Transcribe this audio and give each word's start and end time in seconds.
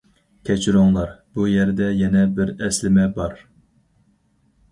كەچۈرۈڭلار، 0.49 1.09
بۇ 1.35 1.43
يەردە 1.49 1.89
يەنە 1.99 2.25
بىر 2.39 2.53
ئەسلىمە 2.67 3.05
بار. 3.19 3.37